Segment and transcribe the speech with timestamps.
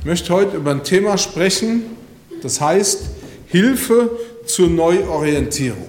[0.00, 1.82] Ich möchte heute über ein Thema sprechen,
[2.42, 3.02] das heißt
[3.46, 4.10] Hilfe
[4.46, 5.88] zur Neuorientierung.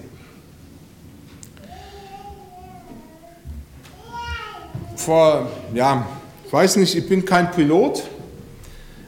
[4.96, 6.08] Vor, ja,
[6.46, 8.04] ich weiß nicht, ich bin kein Pilot,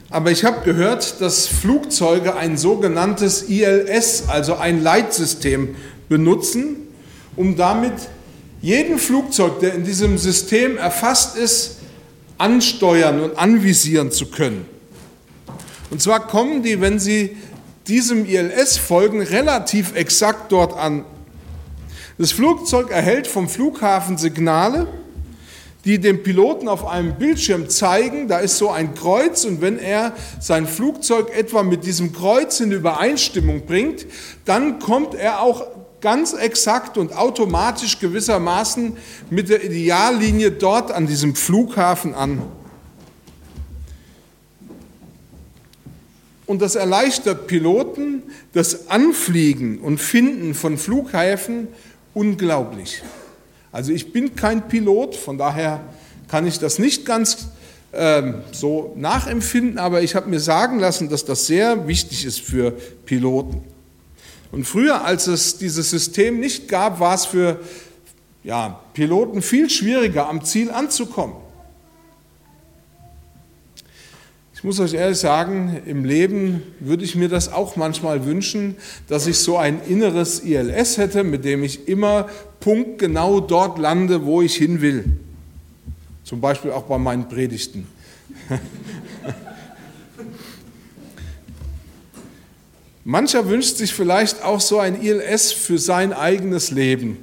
[0.09, 5.75] aber ich habe gehört, dass Flugzeuge ein sogenanntes ILS, also ein Leitsystem,
[6.07, 6.77] benutzen,
[7.35, 7.93] um damit
[8.61, 11.79] jeden Flugzeug, der in diesem System erfasst ist,
[12.37, 14.65] ansteuern und anvisieren zu können.
[15.89, 17.37] Und zwar kommen die, wenn sie
[17.87, 21.05] diesem ILS folgen, relativ exakt dort an.
[22.17, 24.87] Das Flugzeug erhält vom Flughafen Signale,
[25.85, 30.13] die dem Piloten auf einem Bildschirm zeigen, da ist so ein Kreuz und wenn er
[30.39, 34.05] sein Flugzeug etwa mit diesem Kreuz in Übereinstimmung bringt,
[34.45, 35.67] dann kommt er auch
[36.03, 38.97] ganz exakt und automatisch gewissermaßen
[39.29, 42.43] mit der Ideallinie dort an diesem Flughafen an.
[46.45, 51.69] Und das erleichtert Piloten das Anfliegen und Finden von Flughäfen
[52.13, 53.01] unglaublich.
[53.71, 55.79] Also ich bin kein Pilot, von daher
[56.27, 57.47] kann ich das nicht ganz
[57.93, 62.71] ähm, so nachempfinden, aber ich habe mir sagen lassen, dass das sehr wichtig ist für
[63.05, 63.72] Piloten.
[64.53, 67.59] Und früher, als es dieses System nicht gab, war es für
[68.43, 71.37] ja, Piloten viel schwieriger, am Ziel anzukommen.
[74.53, 78.75] Ich muss euch ehrlich sagen, im Leben würde ich mir das auch manchmal wünschen,
[79.07, 82.29] dass ich so ein inneres ILS hätte, mit dem ich immer
[82.59, 85.17] punktgenau dort lande, wo ich hin will.
[86.23, 87.87] Zum Beispiel auch bei meinen Predigten.
[93.05, 97.17] Mancher wünscht sich vielleicht auch so ein ILS für sein eigenes Leben.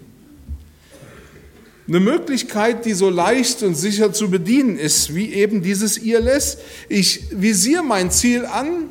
[1.88, 6.58] Eine Möglichkeit, die so leicht und sicher zu bedienen ist, wie eben dieses ILS.
[6.88, 8.84] Ich visiere mein Ziel an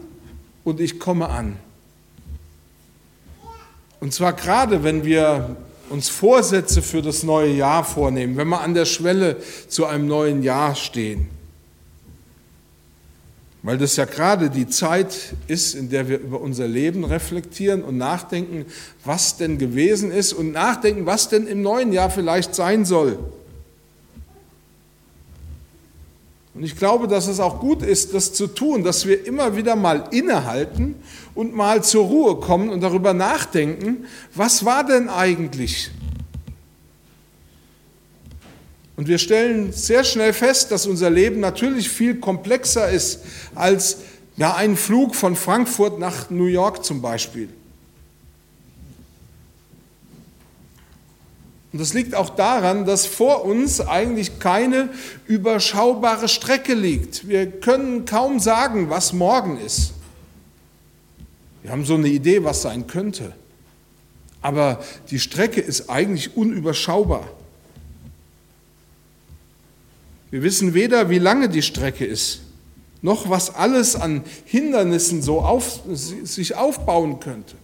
[0.64, 1.58] und ich komme an.
[4.00, 5.56] Und zwar gerade, wenn wir
[5.90, 9.38] uns Vorsätze für das neue Jahr vornehmen, wenn wir an der Schwelle
[9.68, 11.30] zu einem neuen Jahr stehen.
[13.62, 17.97] Weil das ja gerade die Zeit ist, in der wir über unser Leben reflektieren und
[17.97, 18.66] nachdenken,
[19.03, 23.19] was denn gewesen ist und nachdenken, was denn im neuen Jahr vielleicht sein soll.
[26.53, 29.75] Und ich glaube, dass es auch gut ist, das zu tun, dass wir immer wieder
[29.75, 30.96] mal innehalten
[31.36, 34.06] und mal zur Ruhe kommen und darüber nachdenken,
[34.36, 35.92] was war denn eigentlich?
[39.00, 43.22] Und wir stellen sehr schnell fest, dass unser Leben natürlich viel komplexer ist
[43.56, 44.00] als
[44.36, 47.48] ja, ein Flug von Frankfurt nach New York zum Beispiel.
[51.72, 54.90] Und das liegt auch daran, dass vor uns eigentlich keine
[55.28, 57.26] überschaubare Strecke liegt.
[57.26, 59.94] Wir können kaum sagen, was morgen ist.
[61.62, 63.34] Wir haben so eine Idee, was sein könnte.
[64.42, 67.38] Aber die Strecke ist eigentlich unüberschaubar.
[70.31, 72.41] Wir wissen weder, wie lange die Strecke ist,
[73.01, 77.56] noch was alles an Hindernissen so auf, sich aufbauen könnte.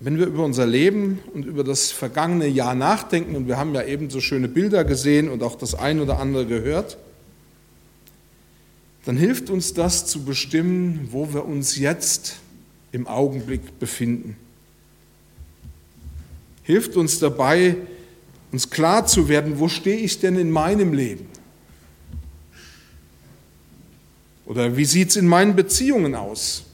[0.00, 3.82] Wenn wir über unser Leben und über das vergangene Jahr nachdenken, und wir haben ja
[3.82, 6.98] eben so schöne Bilder gesehen und auch das ein oder andere gehört,
[9.04, 12.36] dann hilft uns das zu bestimmen, wo wir uns jetzt
[12.92, 14.36] im Augenblick befinden
[16.68, 17.76] hilft uns dabei,
[18.52, 21.26] uns klar zu werden, wo stehe ich denn in meinem Leben?
[24.44, 26.64] Oder wie sieht es in meinen Beziehungen aus?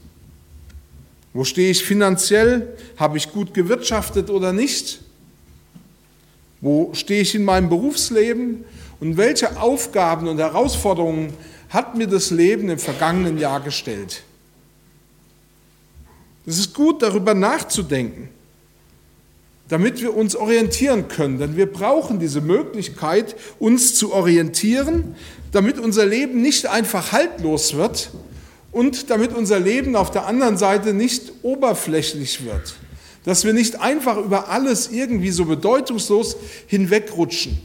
[1.33, 2.75] Wo stehe ich finanziell?
[2.97, 4.99] Habe ich gut gewirtschaftet oder nicht?
[6.59, 8.65] Wo stehe ich in meinem Berufsleben?
[8.99, 11.31] Und welche Aufgaben und Herausforderungen
[11.69, 14.23] hat mir das Leben im vergangenen Jahr gestellt?
[16.45, 18.34] Es ist gut, darüber nachzudenken
[19.67, 21.39] damit wir uns orientieren können.
[21.39, 25.15] Denn wir brauchen diese Möglichkeit, uns zu orientieren,
[25.51, 28.11] damit unser Leben nicht einfach haltlos wird
[28.71, 32.75] und damit unser Leben auf der anderen Seite nicht oberflächlich wird.
[33.23, 36.35] Dass wir nicht einfach über alles irgendwie so bedeutungslos
[36.67, 37.59] hinwegrutschen.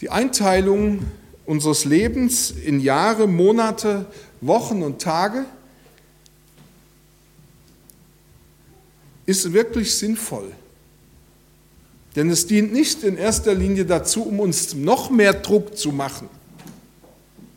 [0.00, 1.00] Die Einteilung
[1.46, 4.06] unseres Lebens in Jahre, Monate,
[4.40, 5.44] Wochen und Tage–
[9.30, 10.50] ist wirklich sinnvoll.
[12.16, 16.28] Denn es dient nicht in erster Linie dazu, um uns noch mehr Druck zu machen,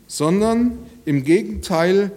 [0.06, 2.12] sondern im Gegenteil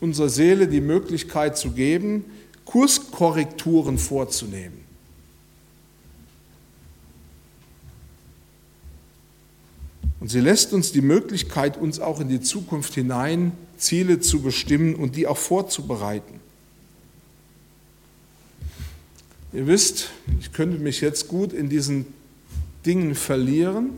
[0.00, 2.24] unserer Seele die Möglichkeit zu geben,
[2.64, 4.82] Kurskorrekturen vorzunehmen.
[10.20, 14.94] Und sie lässt uns die Möglichkeit, uns auch in die Zukunft hinein Ziele zu bestimmen
[14.94, 16.41] und die auch vorzubereiten.
[19.52, 20.08] Ihr wisst,
[20.40, 22.06] ich könnte mich jetzt gut in diesen
[22.86, 23.90] Dingen verlieren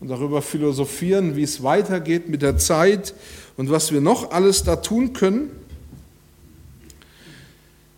[0.00, 3.12] und darüber philosophieren, wie es weitergeht mit der Zeit
[3.56, 5.50] und was wir noch alles da tun können.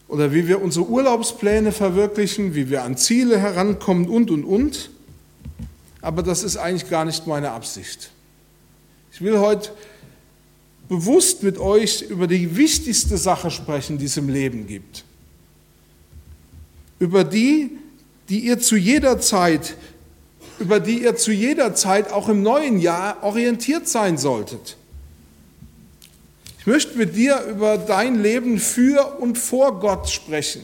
[0.08, 4.90] Oder wie wir unsere Urlaubspläne verwirklichen, wie wir an Ziele herankommen und, und, und
[6.00, 8.10] aber das ist eigentlich gar nicht meine Absicht.
[9.12, 9.72] Ich will heute
[10.88, 15.04] bewusst mit euch über die wichtigste Sache sprechen, die es im Leben gibt.
[16.98, 17.70] Über die,
[18.28, 19.76] die ihr zu jeder Zeit,
[20.58, 24.76] über die ihr zu jeder Zeit auch im neuen Jahr orientiert sein solltet.
[26.58, 30.62] Ich möchte mit dir über dein Leben für und vor Gott sprechen.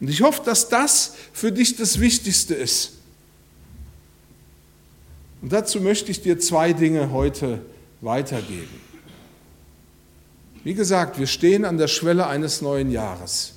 [0.00, 2.92] Und ich hoffe, dass das für dich das Wichtigste ist.
[5.40, 7.60] Und dazu möchte ich dir zwei Dinge heute
[8.00, 8.80] weitergeben.
[10.64, 13.51] Wie gesagt, wir stehen an der Schwelle eines neuen Jahres.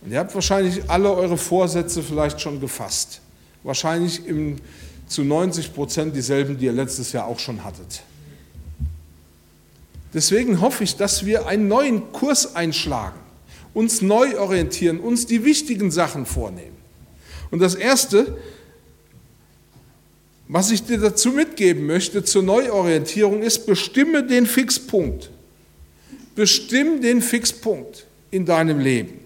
[0.00, 3.20] Und ihr habt wahrscheinlich alle eure Vorsätze vielleicht schon gefasst.
[3.62, 4.56] Wahrscheinlich im,
[5.08, 8.02] zu 90 Prozent dieselben, die ihr letztes Jahr auch schon hattet.
[10.14, 13.18] Deswegen hoffe ich, dass wir einen neuen Kurs einschlagen,
[13.74, 16.76] uns neu orientieren, uns die wichtigen Sachen vornehmen.
[17.50, 18.38] Und das Erste,
[20.46, 25.30] was ich dir dazu mitgeben möchte zur Neuorientierung ist, bestimme den Fixpunkt.
[26.34, 29.17] Bestimm den Fixpunkt in deinem Leben.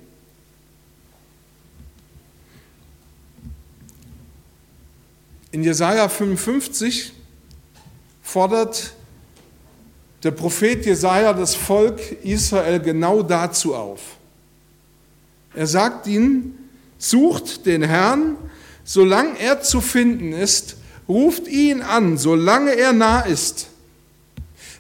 [5.53, 7.13] In Jesaja 55
[8.23, 8.95] fordert
[10.23, 14.01] der Prophet Jesaja das Volk Israel genau dazu auf.
[15.55, 18.37] Er sagt ihnen: Sucht den Herrn,
[18.83, 20.77] solange er zu finden ist,
[21.07, 23.69] ruft ihn an, solange er nah ist.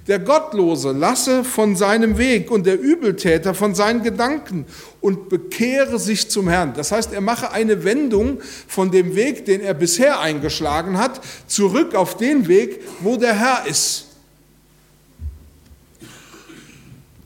[0.08, 4.66] Der Gottlose lasse von seinem Weg und der Übeltäter von seinen Gedanken
[5.00, 6.74] und bekehre sich zum Herrn.
[6.74, 11.94] Das heißt, er mache eine Wendung von dem Weg, den er bisher eingeschlagen hat, zurück
[11.94, 14.06] auf den Weg, wo der Herr ist.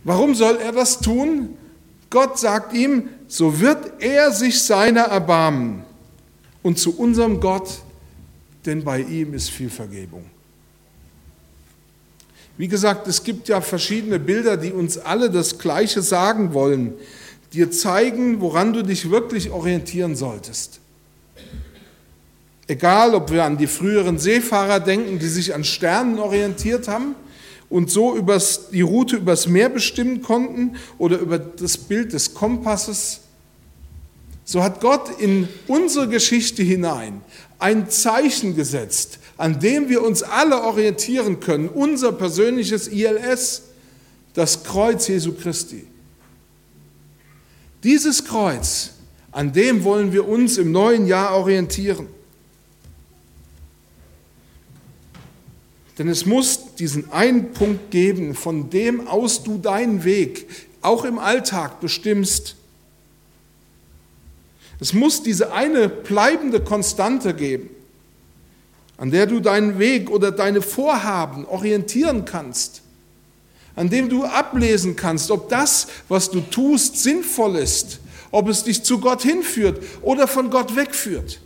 [0.05, 1.57] Warum soll er das tun?
[2.11, 5.83] Gott sagt ihm, so wird er sich seiner erbarmen.
[6.63, 7.69] Und zu unserem Gott
[8.67, 10.25] denn bei ihm ist viel Vergebung.
[12.59, 16.95] Wie gesagt, es gibt ja verschiedene Bilder, die uns alle das Gleiche sagen wollen,
[17.53, 20.81] dir zeigen, woran du dich wirklich orientieren solltest.
[22.67, 27.15] Egal, ob wir an die früheren Seefahrer denken, die sich an Sternen orientiert haben
[27.69, 33.21] und so übers, die Route übers Meer bestimmen konnten oder über das Bild des Kompasses,
[34.47, 37.21] so hat Gott in unsere Geschichte hinein
[37.59, 43.63] ein Zeichen gesetzt, an dem wir uns alle orientieren können, unser persönliches ILS,
[44.35, 45.87] das Kreuz Jesu Christi.
[47.83, 48.93] Dieses Kreuz,
[49.33, 52.07] an dem wollen wir uns im neuen Jahr orientieren.
[55.99, 60.47] Denn es muss diesen einen Punkt geben, von dem aus du deinen Weg
[60.83, 62.55] auch im Alltag bestimmst.
[64.81, 67.71] Es muss diese eine bleibende Konstante geben,
[68.99, 72.83] an der du deinen Weg oder deine Vorhaben orientieren kannst,
[73.75, 78.83] an dem du ablesen kannst, ob das, was du tust, sinnvoll ist, ob es dich
[78.83, 81.41] zu Gott hinführt oder von Gott wegführt.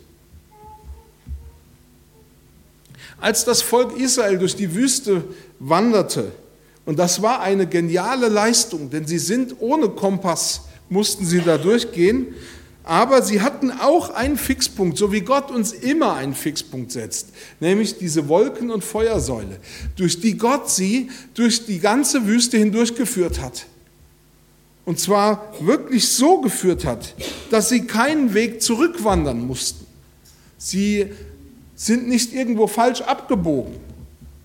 [3.19, 5.23] Als das Volk Israel durch die Wüste
[5.59, 6.31] wanderte,
[6.85, 12.33] und das war eine geniale Leistung, denn sie sind ohne Kompass, mussten sie da durchgehen,
[12.83, 17.97] aber sie hatten auch einen Fixpunkt, so wie Gott uns immer einen Fixpunkt setzt, nämlich
[17.97, 19.57] diese Wolken- und Feuersäule,
[19.95, 23.67] durch die Gott sie durch die ganze Wüste hindurchgeführt hat.
[24.83, 27.13] Und zwar wirklich so geführt hat,
[27.51, 29.85] dass sie keinen Weg zurückwandern mussten.
[30.57, 31.07] Sie
[31.75, 33.75] sind nicht irgendwo falsch abgebogen,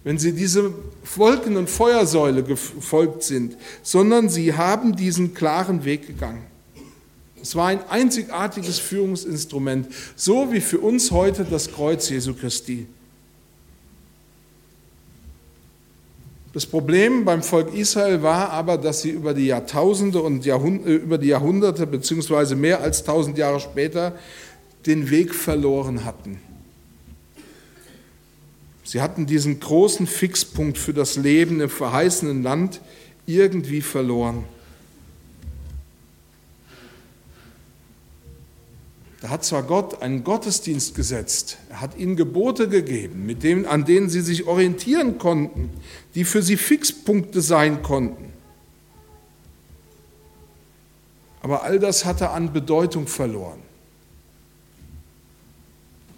[0.05, 0.75] wenn sie diese
[1.17, 6.45] Wolken- und Feuersäule gefolgt sind, sondern sie haben diesen klaren Weg gegangen.
[7.47, 9.87] Es war ein einzigartiges Führungsinstrument,
[10.17, 12.89] so wie für uns heute das Kreuz Jesu Christi.
[16.53, 20.97] Das Problem beim Volk Israel war aber, dass sie über die Jahrtausende und Jahrhunderte, äh,
[20.97, 24.19] über die Jahrhunderte beziehungsweise mehr als tausend Jahre später
[24.85, 26.41] den Weg verloren hatten.
[28.83, 32.81] Sie hatten diesen großen Fixpunkt für das Leben im verheißenen Land
[33.25, 34.47] irgendwie verloren.
[39.21, 43.85] Da hat zwar Gott einen Gottesdienst gesetzt, er hat ihnen Gebote gegeben, mit denen, an
[43.85, 45.71] denen sie sich orientieren konnten,
[46.15, 48.33] die für sie Fixpunkte sein konnten.
[51.41, 53.61] Aber all das hatte an Bedeutung verloren.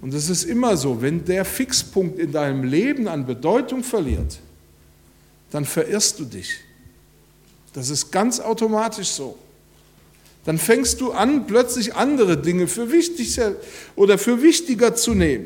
[0.00, 4.38] Und es ist immer so, wenn der Fixpunkt in deinem Leben an Bedeutung verliert,
[5.50, 6.58] dann verirrst du dich.
[7.72, 9.36] Das ist ganz automatisch so.
[10.48, 13.38] Dann fängst du an, plötzlich andere Dinge für wichtig
[13.96, 15.44] oder für wichtiger zu nehmen.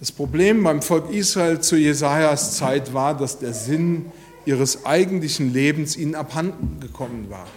[0.00, 4.06] Das Problem beim Volk Israel zu Jesajas Zeit war, dass der Sinn
[4.46, 7.48] ihres eigentlichen Lebens ihnen abhanden gekommen war.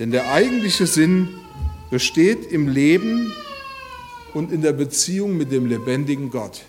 [0.00, 1.28] Denn der eigentliche Sinn
[1.92, 3.32] besteht im Leben
[4.34, 6.62] und in der Beziehung mit dem lebendigen Gott.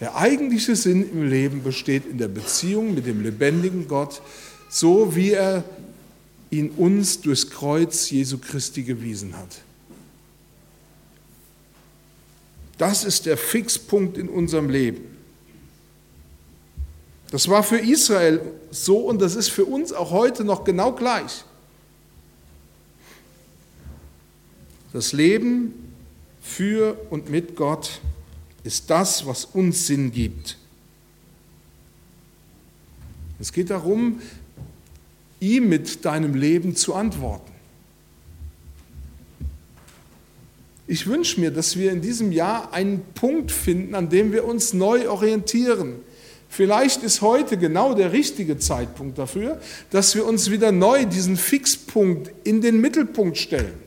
[0.00, 4.22] Der eigentliche Sinn im Leben besteht in der Beziehung mit dem lebendigen Gott,
[4.70, 5.62] so wie er
[6.50, 9.60] ihn uns durchs Kreuz Jesu Christi gewiesen hat.
[12.78, 15.02] Das ist der Fixpunkt in unserem Leben.
[17.30, 18.40] Das war für Israel
[18.70, 21.44] so und das ist für uns auch heute noch genau gleich.
[24.92, 25.92] Das Leben
[26.40, 28.00] für und mit Gott
[28.64, 30.56] ist das, was uns Sinn gibt.
[33.38, 34.20] Es geht darum,
[35.40, 37.50] ihm mit deinem Leben zu antworten.
[40.86, 44.72] Ich wünsche mir, dass wir in diesem Jahr einen Punkt finden, an dem wir uns
[44.72, 46.00] neu orientieren
[46.52, 52.32] Vielleicht ist heute genau der richtige Zeitpunkt dafür, dass wir uns wieder neu diesen Fixpunkt
[52.42, 53.78] in den Mittelpunkt stellen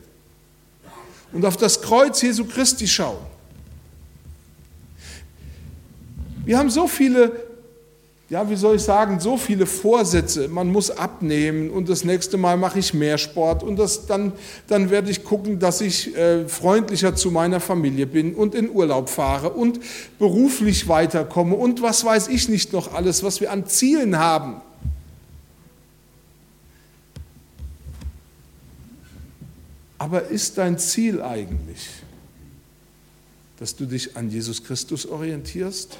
[1.34, 3.33] und auf das Kreuz Jesu Christi schauen.
[6.44, 7.32] Wir haben so viele
[8.30, 10.48] ja, wie soll ich sagen, so viele Vorsätze.
[10.48, 14.32] Man muss abnehmen und das nächste Mal mache ich mehr Sport und das, dann,
[14.66, 19.10] dann werde ich gucken, dass ich äh, freundlicher zu meiner Familie bin und in Urlaub
[19.10, 19.78] fahre und
[20.18, 24.62] beruflich weiterkomme und was weiß ich nicht noch alles, was wir an Zielen haben.
[29.98, 31.88] Aber ist dein Ziel eigentlich,
[33.58, 35.96] dass du dich an Jesus Christus orientierst?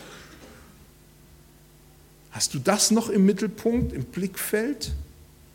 [2.35, 4.91] Hast du das noch im Mittelpunkt, im Blickfeld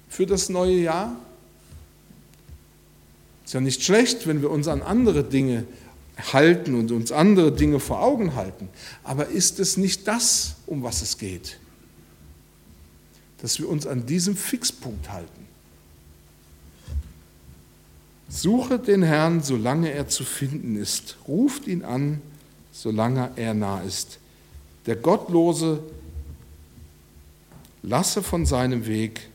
[0.07, 1.13] für das neue Jahr?
[3.43, 5.65] Ist ja nicht schlecht, wenn wir uns an andere Dinge
[6.31, 8.69] halten und uns andere Dinge vor Augen halten.
[9.03, 11.59] Aber ist es nicht das, um was es geht?
[13.41, 15.47] Dass wir uns an diesem Fixpunkt halten.
[18.29, 21.17] Suche den Herrn, solange er zu finden ist.
[21.27, 22.21] Ruft ihn an,
[22.71, 24.19] solange er nah ist.
[24.85, 25.83] Der Gottlose
[27.81, 29.29] lasse von seinem Weg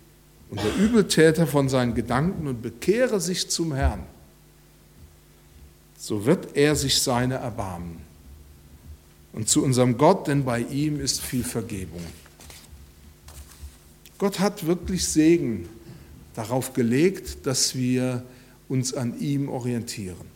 [0.51, 4.05] und der Übeltäter von seinen Gedanken und bekehre sich zum Herrn,
[5.99, 7.99] so wird er sich seine erbarmen.
[9.33, 12.03] Und zu unserem Gott, denn bei ihm ist viel Vergebung.
[14.19, 15.69] Gott hat wirklich Segen
[16.35, 18.23] darauf gelegt, dass wir
[18.69, 20.35] uns an ihm orientieren.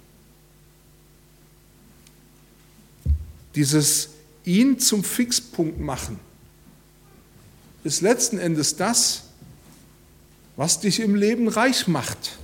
[3.55, 4.11] Dieses
[4.45, 6.19] ihn zum Fixpunkt machen,
[7.88, 9.25] ist letzten Endes das,
[10.57, 12.38] was dich im Leben reich macht,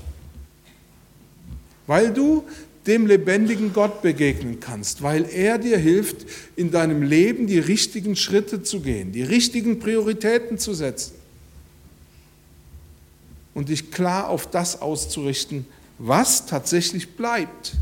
[1.86, 2.44] weil du
[2.86, 8.62] dem lebendigen Gott begegnen kannst, weil er dir hilft, in deinem Leben die richtigen Schritte
[8.62, 11.14] zu gehen, die richtigen Prioritäten zu setzen
[13.52, 15.66] und dich klar auf das auszurichten,
[15.98, 17.74] was tatsächlich bleibt.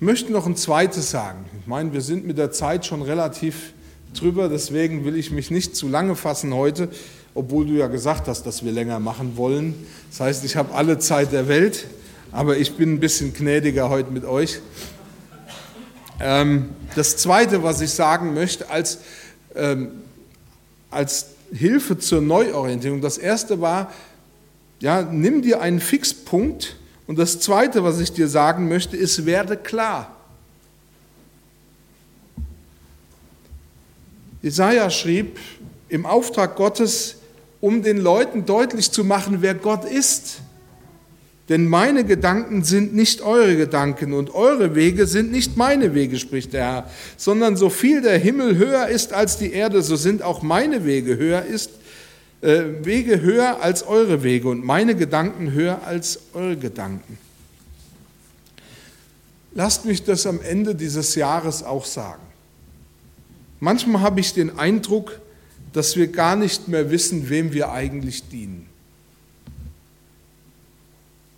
[0.00, 1.44] Ich möchte noch ein zweites sagen.
[1.60, 3.74] Ich meine, wir sind mit der Zeit schon relativ
[4.14, 6.88] drüber, deswegen will ich mich nicht zu lange fassen heute,
[7.34, 9.74] obwohl du ja gesagt hast, dass wir länger machen wollen.
[10.08, 11.86] Das heißt, ich habe alle Zeit der Welt,
[12.32, 14.60] aber ich bin ein bisschen gnädiger heute mit euch.
[16.18, 19.00] Ähm, das Zweite, was ich sagen möchte, als,
[19.54, 19.90] ähm,
[20.90, 23.92] als Hilfe zur Neuorientierung, das Erste war,
[24.80, 26.76] ja, nimm dir einen Fixpunkt,
[27.10, 30.16] und das Zweite, was ich dir sagen möchte, ist, werde klar.
[34.42, 35.36] Jesaja schrieb
[35.88, 37.16] im Auftrag Gottes,
[37.60, 40.36] um den Leuten deutlich zu machen, wer Gott ist.
[41.48, 46.52] Denn meine Gedanken sind nicht eure Gedanken und eure Wege sind nicht meine Wege, spricht
[46.52, 50.42] der Herr, sondern so viel der Himmel höher ist als die Erde, so sind auch
[50.42, 51.72] meine Wege höher ist
[52.42, 57.18] Wege höher als eure Wege und meine Gedanken höher als eure Gedanken.
[59.52, 62.22] lasst mich das am Ende dieses Jahres auch sagen.
[63.58, 65.20] Manchmal habe ich den Eindruck,
[65.72, 68.66] dass wir gar nicht mehr wissen, wem wir eigentlich dienen.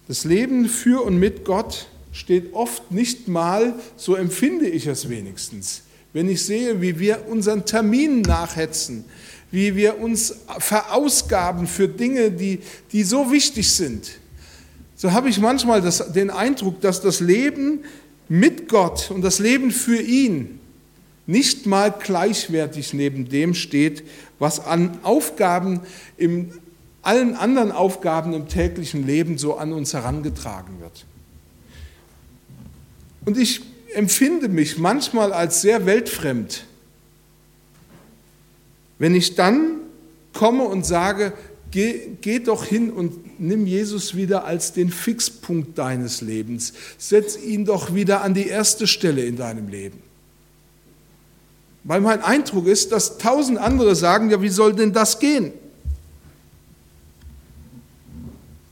[0.08, 5.82] Das Leben für und mit Gott steht oft nicht mal, so empfinde ich es wenigstens,
[6.12, 9.04] wenn ich sehe, wie wir unseren Terminen nachhetzen,
[9.52, 12.58] wie wir uns verausgaben für Dinge, die,
[12.90, 14.10] die so wichtig sind.
[14.96, 17.84] So habe ich manchmal das, den Eindruck, dass das Leben
[18.28, 20.58] mit Gott und das Leben für ihn
[21.26, 24.02] nicht mal gleichwertig neben dem steht,
[24.38, 25.80] was an Aufgaben
[26.16, 26.50] im
[27.02, 31.04] allen anderen Aufgaben im täglichen Leben so an uns herangetragen wird.
[33.24, 33.62] Und ich
[33.94, 36.64] empfinde mich manchmal als sehr weltfremd,
[39.02, 39.80] wenn ich dann
[40.32, 41.32] komme und sage,
[41.72, 47.64] geh, geh doch hin und nimm Jesus wieder als den Fixpunkt deines Lebens, setz ihn
[47.64, 50.00] doch wieder an die erste Stelle in deinem Leben.
[51.82, 55.52] Weil mein Eindruck ist, dass tausend andere sagen, ja, wie soll denn das gehen?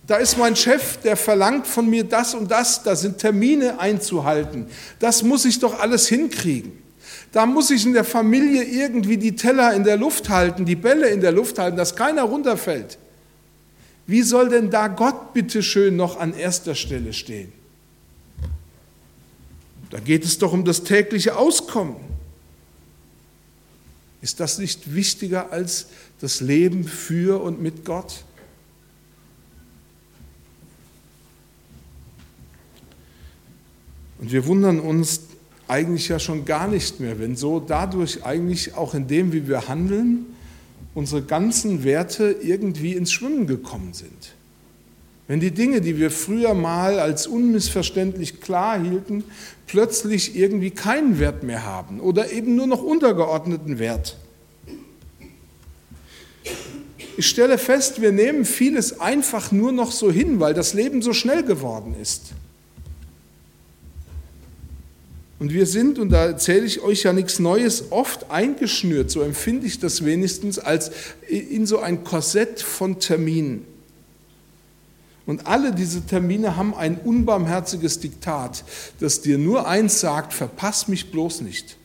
[0.07, 4.67] Da ist mein Chef, der verlangt von mir das und das, da sind Termine einzuhalten.
[5.01, 6.90] Das muss ich doch alles hinkriegen.
[7.33, 11.09] Da muss ich in der Familie irgendwie die Teller in der Luft halten, die Bälle
[11.09, 12.99] in der Luft halten, dass keiner runterfällt.
[14.07, 17.53] Wie soll denn da Gott bitte schön noch an erster Stelle stehen?
[19.91, 21.97] Da geht es doch um das tägliche Auskommen.
[24.23, 25.87] Ist das nicht wichtiger als
[26.21, 28.25] das Leben für und mit Gott?
[34.19, 35.23] Und wir wundern uns
[35.71, 39.69] eigentlich ja schon gar nicht mehr, wenn so dadurch eigentlich auch in dem, wie wir
[39.69, 40.27] handeln,
[40.95, 44.35] unsere ganzen Werte irgendwie ins Schwimmen gekommen sind.
[45.29, 49.23] Wenn die Dinge, die wir früher mal als unmissverständlich klar hielten,
[49.69, 54.17] plötzlich irgendwie keinen Wert mehr haben oder eben nur noch untergeordneten Wert.
[57.17, 61.13] Ich stelle fest, wir nehmen vieles einfach nur noch so hin, weil das Leben so
[61.13, 62.33] schnell geworden ist.
[65.41, 69.67] Und wir sind, und da erzähle ich euch ja nichts Neues, oft eingeschnürt, so empfinde
[69.67, 70.93] ich das wenigstens, als
[71.27, 73.65] in so ein Korsett von Terminen.
[75.25, 78.65] Und alle diese Termine haben ein unbarmherziges Diktat,
[79.01, 81.79] das dir nur eins sagt, verpass mich bloß nicht.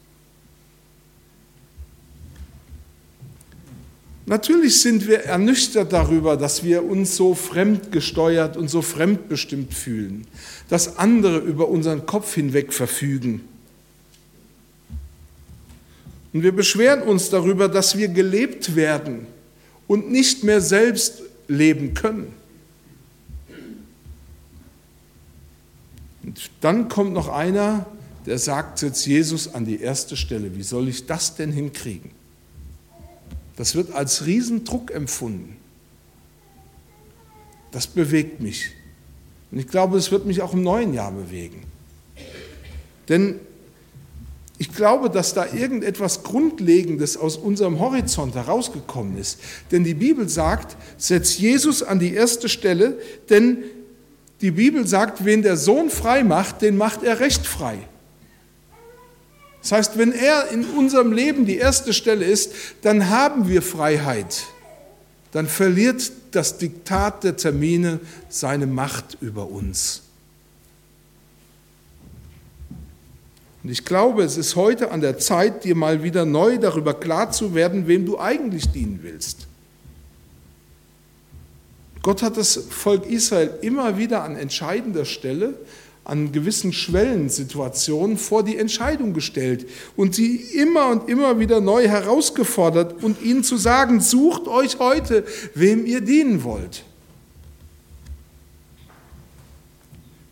[4.28, 10.26] Natürlich sind wir ernüchtert darüber, dass wir uns so fremdgesteuert und so fremdbestimmt fühlen,
[10.68, 13.42] dass andere über unseren Kopf hinweg verfügen.
[16.34, 19.28] Und wir beschweren uns darüber, dass wir gelebt werden
[19.88, 22.34] und nicht mehr selbst leben können.
[26.24, 27.86] Und dann kommt noch einer,
[28.26, 30.56] der sagt jetzt Jesus an die erste Stelle.
[30.56, 32.10] Wie soll ich das denn hinkriegen?
[33.56, 35.58] Das wird als Riesendruck empfunden.
[37.72, 38.72] Das bewegt mich.
[39.52, 41.64] Und ich glaube, es wird mich auch im neuen Jahr bewegen.
[43.10, 43.40] Denn
[44.58, 49.40] ich glaube, dass da irgendetwas Grundlegendes aus unserem Horizont herausgekommen ist.
[49.72, 52.98] Denn die Bibel sagt, setz Jesus an die erste Stelle,
[53.30, 53.64] denn
[54.42, 57.80] die Bibel sagt, wen der Sohn frei macht, den macht er recht frei.
[59.66, 62.52] Das heißt, wenn er in unserem Leben die erste Stelle ist,
[62.84, 64.44] dann haben wir Freiheit.
[65.32, 68.00] Dann verliert das Diktat der Termine
[68.30, 70.04] seine Macht über uns.
[73.64, 77.32] Und ich glaube, es ist heute an der Zeit, dir mal wieder neu darüber klar
[77.32, 79.48] zu werden, wem du eigentlich dienen willst.
[82.04, 85.56] Gott hat das Volk Israel immer wieder an entscheidender Stelle
[86.06, 93.04] an gewissen Schwellensituationen vor die Entscheidung gestellt und sie immer und immer wieder neu herausgefordert
[93.04, 96.84] und ihnen zu sagen, sucht euch heute, wem ihr dienen wollt.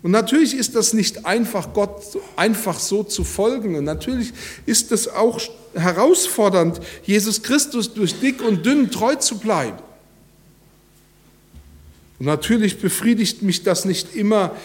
[0.04, 3.76] Und natürlich ist das nicht einfach, Gott einfach so zu folgen.
[3.76, 4.34] Und natürlich
[4.66, 5.40] ist es auch
[5.74, 9.78] herausfordernd, Jesus Christus durch dick und dünn treu zu bleiben.
[12.20, 14.56] Und natürlich befriedigt mich das nicht immer,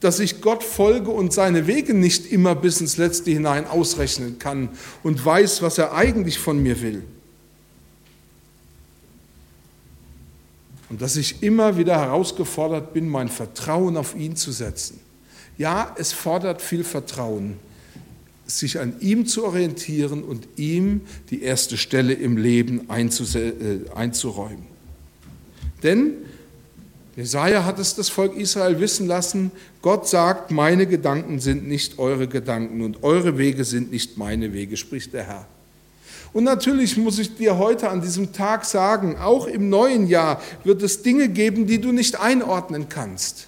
[0.00, 4.68] dass ich Gott folge und seine Wege nicht immer bis ins Letzte hinein ausrechnen kann
[5.02, 7.02] und weiß, was er eigentlich von mir will.
[10.88, 15.00] Und dass ich immer wieder herausgefordert bin, mein Vertrauen auf ihn zu setzen.
[15.58, 17.56] Ja, es fordert viel Vertrauen,
[18.46, 24.66] sich an ihm zu orientieren und ihm die erste Stelle im Leben äh, einzuräumen.
[25.82, 26.12] Denn
[27.16, 29.50] Jesaja hat es das Volk Israel wissen lassen.
[29.80, 34.76] Gott sagt, meine Gedanken sind nicht eure Gedanken und eure Wege sind nicht meine Wege,
[34.76, 35.46] spricht der Herr.
[36.34, 40.82] Und natürlich muss ich dir heute an diesem Tag sagen, auch im neuen Jahr wird
[40.82, 43.46] es Dinge geben, die du nicht einordnen kannst.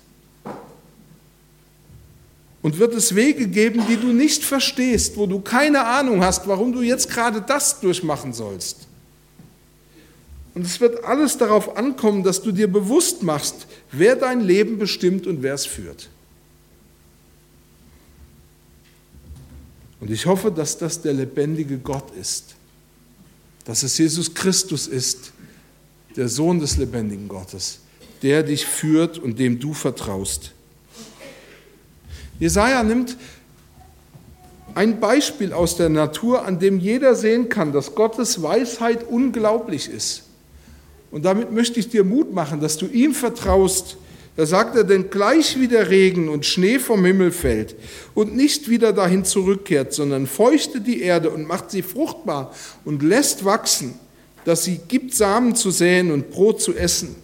[2.62, 6.72] Und wird es Wege geben, die du nicht verstehst, wo du keine Ahnung hast, warum
[6.72, 8.88] du jetzt gerade das durchmachen sollst.
[10.58, 15.24] Und es wird alles darauf ankommen, dass du dir bewusst machst, wer dein Leben bestimmt
[15.28, 16.08] und wer es führt.
[20.00, 22.56] Und ich hoffe, dass das der lebendige Gott ist,
[23.66, 25.30] dass es Jesus Christus ist,
[26.16, 27.78] der Sohn des lebendigen Gottes,
[28.22, 30.54] der dich führt und dem du vertraust.
[32.40, 33.16] Jesaja nimmt
[34.74, 40.24] ein Beispiel aus der Natur, an dem jeder sehen kann, dass Gottes Weisheit unglaublich ist.
[41.10, 43.96] Und damit möchte ich dir Mut machen, dass du ihm vertraust.
[44.36, 47.74] Da sagt er, denn gleich wie der Regen und Schnee vom Himmel fällt
[48.14, 53.44] und nicht wieder dahin zurückkehrt, sondern feuchtet die Erde und macht sie fruchtbar und lässt
[53.44, 53.94] wachsen,
[54.44, 57.16] dass sie gibt Samen zu säen und Brot zu essen.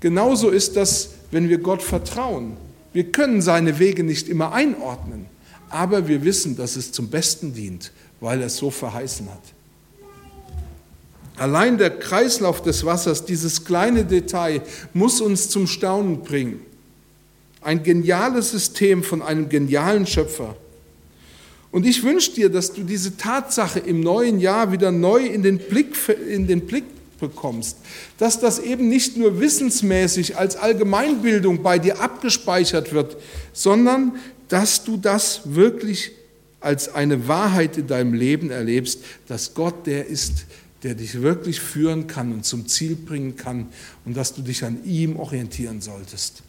[0.00, 2.56] Genauso ist das, wenn wir Gott vertrauen.
[2.92, 5.26] Wir können seine Wege nicht immer einordnen,
[5.68, 9.42] aber wir wissen, dass es zum Besten dient, weil er es so verheißen hat.
[11.40, 14.60] Allein der Kreislauf des Wassers, dieses kleine Detail,
[14.92, 16.60] muss uns zum Staunen bringen.
[17.62, 20.54] Ein geniales System von einem genialen Schöpfer.
[21.70, 25.56] Und ich wünsche dir, dass du diese Tatsache im neuen Jahr wieder neu in den
[25.56, 25.96] Blick,
[26.28, 26.84] in den Blick
[27.18, 27.78] bekommst,
[28.18, 33.16] dass das eben nicht nur wissensmäßig als Allgemeinbildung bei dir abgespeichert wird,
[33.54, 34.16] sondern
[34.48, 36.12] dass du das wirklich
[36.60, 40.44] als eine Wahrheit in deinem Leben erlebst, dass Gott der ist,
[40.82, 43.68] der dich wirklich führen kann und zum Ziel bringen kann
[44.04, 46.42] und dass du dich an ihm orientieren solltest.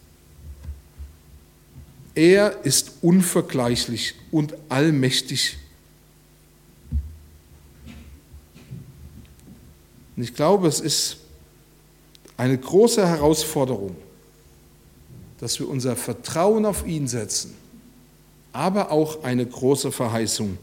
[2.16, 5.58] Er ist unvergleichlich und allmächtig.
[10.16, 11.18] Und ich glaube, es ist
[12.38, 13.96] eine große Herausforderung,
[15.40, 17.54] dass wir unser Vertrauen auf ihn setzen,
[18.54, 20.58] aber auch eine große Verheißung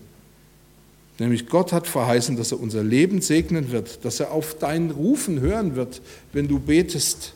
[1.18, 5.40] Nämlich Gott hat verheißen, dass er unser Leben segnen wird, dass er auf dein Rufen
[5.40, 6.00] hören wird,
[6.32, 7.34] wenn du betest,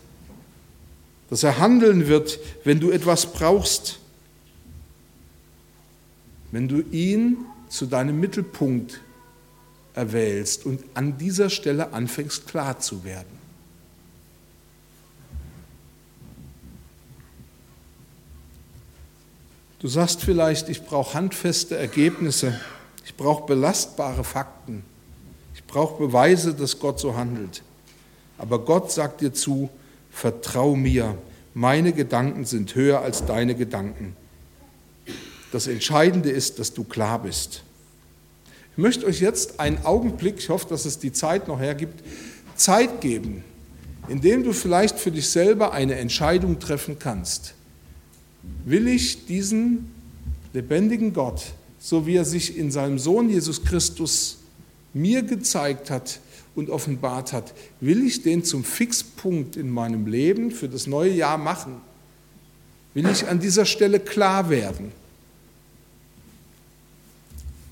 [1.30, 3.98] dass er handeln wird, wenn du etwas brauchst,
[6.52, 9.00] wenn du ihn zu deinem Mittelpunkt
[9.94, 13.42] erwählst und an dieser Stelle anfängst klar zu werden.
[19.80, 22.60] Du sagst vielleicht, ich brauche handfeste Ergebnisse.
[23.04, 24.84] Ich brauche belastbare Fakten.
[25.54, 27.62] Ich brauche Beweise, dass Gott so handelt.
[28.38, 29.68] Aber Gott sagt dir zu,
[30.10, 31.16] vertrau mir,
[31.54, 34.16] meine Gedanken sind höher als deine Gedanken.
[35.52, 37.62] Das Entscheidende ist, dass du klar bist.
[38.72, 42.02] Ich möchte euch jetzt einen Augenblick, ich hoffe, dass es die Zeit noch hergibt,
[42.56, 43.44] Zeit geben,
[44.08, 47.54] indem du vielleicht für dich selber eine Entscheidung treffen kannst.
[48.64, 49.92] Will ich diesen
[50.54, 54.38] lebendigen Gott so wie er sich in seinem Sohn Jesus Christus
[54.94, 56.20] mir gezeigt hat
[56.54, 61.38] und offenbart hat, will ich den zum Fixpunkt in meinem Leben für das neue Jahr
[61.38, 61.80] machen?
[62.94, 64.92] Will ich an dieser Stelle klar werden?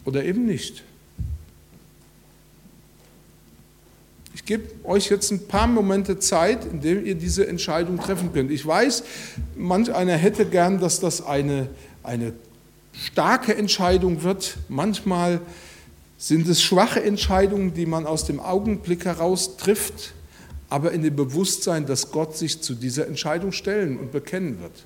[0.04, 0.82] Oder eben nicht?
[4.34, 8.50] Ich gebe euch jetzt ein paar Momente Zeit, in denen ihr diese Entscheidung treffen könnt.
[8.50, 9.04] Ich weiß,
[9.56, 11.68] manch einer hätte gern, dass das eine,
[12.02, 12.32] eine
[13.00, 14.56] starke Entscheidung wird.
[14.68, 15.40] Manchmal
[16.18, 20.12] sind es schwache Entscheidungen, die man aus dem Augenblick heraus trifft,
[20.68, 24.84] aber in dem Bewusstsein, dass Gott sich zu dieser Entscheidung stellen und bekennen wird.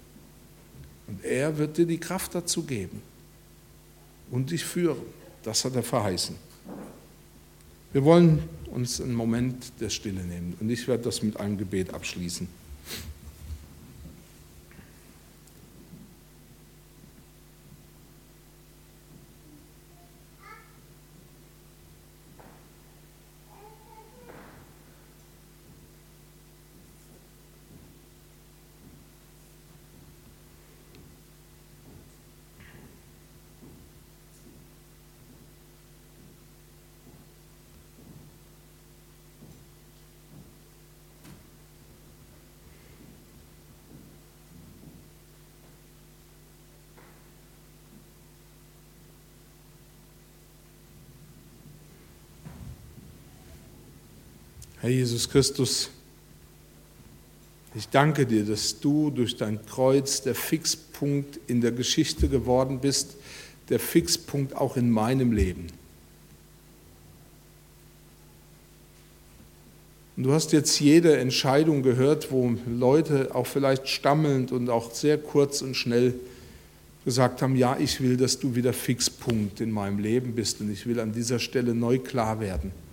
[1.09, 3.03] Und er wird dir die Kraft dazu geben
[4.31, 5.03] und dich führen.
[5.43, 6.37] Das hat er verheißen.
[7.93, 11.93] Wir wollen uns einen Moment der Stille nehmen und ich werde das mit einem Gebet
[11.93, 12.49] abschließen.
[54.85, 55.89] Herr Jesus Christus,
[57.75, 63.17] Ich danke dir, dass du durch dein Kreuz der Fixpunkt in der Geschichte geworden bist,
[63.71, 65.69] der Fixpunkt auch in meinem Leben.
[70.19, 75.17] Und du hast jetzt jede Entscheidung gehört, wo Leute auch vielleicht stammelnd und auch sehr
[75.17, 76.13] kurz und schnell
[77.07, 80.85] gesagt haben, ja, ich will, dass du wieder Fixpunkt in meinem Leben bist und ich
[80.85, 82.84] will an dieser Stelle neu klar werden.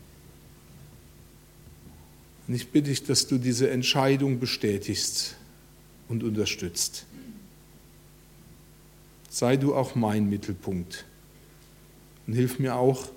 [2.52, 5.38] Und ich bitte dich, dass du diese Entscheidung bestätigst
[6.10, 7.06] und unterstützt.
[9.30, 11.06] Sei du auch mein Mittelpunkt
[12.28, 13.08] und hilf mir auch,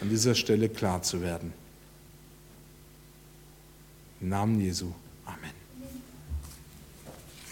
[0.00, 1.52] an dieser Stelle klar zu werden.
[4.20, 4.92] Im Namen Jesu.
[5.24, 5.57] Amen.